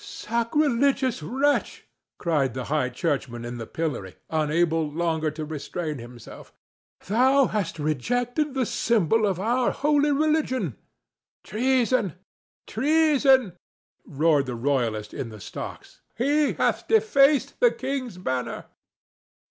[0.03, 1.83] "Sacrilegious wretch!"
[2.17, 6.51] cried the high churchman in the pillory, unable longer to restrain himself;
[7.05, 10.75] "thou hast rejected the symbol of our holy religion."
[11.43, 12.15] "Treason!
[12.65, 13.53] treason!"
[14.03, 16.01] roared the royalist in the stocks.
[16.17, 18.65] "He hath defaced the king's banner!"